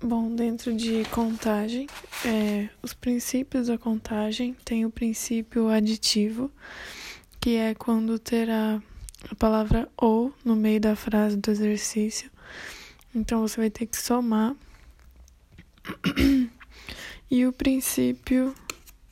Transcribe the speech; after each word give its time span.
Bom, 0.00 0.32
dentro 0.32 0.72
de 0.72 1.04
contagem, 1.06 1.88
é, 2.24 2.68
os 2.80 2.94
princípios 2.94 3.66
da 3.66 3.76
contagem 3.76 4.54
tem 4.64 4.86
o 4.86 4.90
princípio 4.90 5.66
aditivo, 5.66 6.52
que 7.40 7.56
é 7.56 7.74
quando 7.74 8.16
terá 8.16 8.80
a 9.28 9.34
palavra 9.34 9.88
ou 9.96 10.32
no 10.44 10.54
meio 10.54 10.80
da 10.80 10.94
frase 10.94 11.36
do 11.36 11.50
exercício. 11.50 12.30
Então 13.12 13.40
você 13.40 13.60
vai 13.60 13.70
ter 13.70 13.86
que 13.86 13.96
somar. 13.96 14.54
e 17.28 17.44
o 17.44 17.52
princípio 17.52 18.54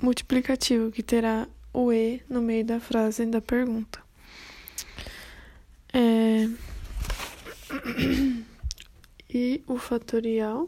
multiplicativo, 0.01 0.93
que 0.93 1.03
terá 1.03 1.49
o 1.73 1.93
e 1.93 2.23
no 2.29 2.41
meio 2.41 2.65
da 2.65 2.79
frase 2.79 3.27
da 3.27 3.41
pergunta. 3.41 4.01
É... 5.93 6.49
e 9.37 9.63
o 9.67 9.77
fatorial. 9.77 10.67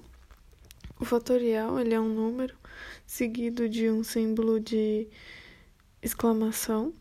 O 1.01 1.05
fatorial 1.07 1.81
ele 1.81 1.95
é 1.95 2.01
um 2.01 2.15
número 2.23 2.55
seguido 3.07 3.67
de 3.67 3.89
um 3.89 4.05
símbolo 4.05 4.61
de 4.61 5.09
exclamação. 6.03 6.93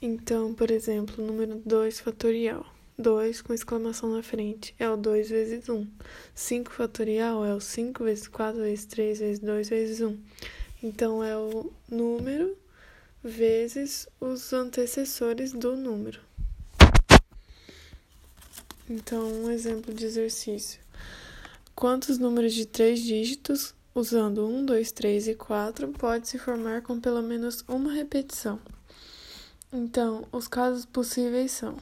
Então, 0.00 0.54
por 0.54 0.70
exemplo, 0.70 1.22
número 1.22 1.60
2 1.62 2.00
fatorial. 2.00 2.64
2 2.96 3.42
com 3.42 3.52
exclamação 3.52 4.10
na 4.16 4.22
frente 4.22 4.74
é 4.78 4.88
o 4.88 4.96
2 4.96 5.28
vezes 5.28 5.68
1. 5.68 5.86
5 6.34 6.72
fatorial 6.72 7.44
é 7.44 7.54
o 7.54 7.60
5 7.60 8.02
vezes 8.02 8.28
4 8.28 8.62
vezes 8.62 8.86
3 8.86 9.18
vezes 9.18 9.38
2 9.40 9.68
vezes 9.68 10.00
1. 10.00 10.18
Então, 10.82 11.22
é 11.22 11.36
o 11.36 11.70
número 11.86 12.56
vezes 13.22 14.08
os 14.18 14.54
antecessores 14.54 15.52
do 15.52 15.76
número. 15.76 16.29
Então, 18.92 19.22
um 19.22 19.48
exemplo 19.48 19.94
de 19.94 20.04
exercício. 20.04 20.80
Quantos 21.76 22.18
números 22.18 22.52
de 22.52 22.66
três 22.66 22.98
dígitos, 22.98 23.72
usando 23.94 24.44
1, 24.44 24.66
2, 24.66 24.90
3 24.90 25.28
e 25.28 25.34
4, 25.36 25.86
pode 25.92 26.26
se 26.26 26.40
formar 26.40 26.82
com 26.82 26.98
pelo 26.98 27.22
menos 27.22 27.64
uma 27.68 27.92
repetição? 27.92 28.58
Então, 29.72 30.26
os 30.32 30.48
casos 30.48 30.84
possíveis 30.86 31.52
são 31.52 31.76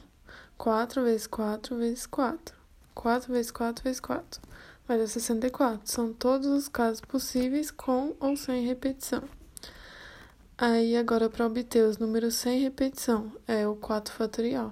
4 0.55 1.01
vezes 1.01 1.25
4 1.25 1.75
vezes 1.77 2.05
4. 2.05 2.55
4 2.93 3.33
vezes 3.33 3.49
4 3.49 3.83
vezes 3.83 3.99
4. 3.99 4.41
Vai 4.87 4.99
dar 4.99 5.07
64. 5.07 5.81
São 5.85 6.13
todos 6.13 6.45
os 6.45 6.67
casos 6.67 7.01
possíveis 7.01 7.71
com 7.71 8.15
ou 8.19 8.37
sem 8.37 8.67
repetição. 8.67 9.23
Aí, 10.55 10.95
agora, 10.95 11.27
para 11.27 11.47
obter 11.47 11.83
os 11.85 11.97
números 11.97 12.35
sem 12.35 12.59
repetição, 12.59 13.31
é 13.47 13.67
o 13.67 13.75
4 13.75 14.13
fatorial. 14.13 14.71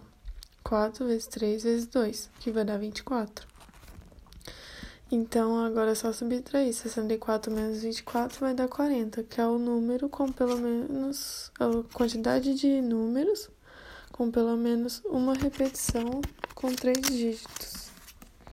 4 0.67 1.05
vezes 1.05 1.27
3 1.27 1.63
vezes 1.63 1.87
2, 1.87 2.29
que 2.39 2.51
vai 2.51 2.65
dar 2.65 2.77
24. 2.77 3.47
Então, 5.09 5.63
agora 5.63 5.91
é 5.91 5.95
só 5.95 6.11
subtrair. 6.11 6.73
64 6.73 7.49
menos 7.49 7.81
24 7.81 8.41
vai 8.41 8.53
dar 8.53 8.67
40, 8.67 9.23
que 9.23 9.39
é 9.39 9.47
o 9.47 9.57
número 9.57 10.09
com 10.09 10.29
pelo 10.29 10.57
menos 10.57 11.49
a 11.57 11.67
quantidade 11.93 12.53
de 12.53 12.81
números 12.81 13.49
com 14.11 14.29
pelo 14.29 14.57
menos 14.57 15.01
uma 15.05 15.33
repetição 15.35 16.21
com 16.53 16.73
três 16.73 16.99
dígitos. 17.01 17.76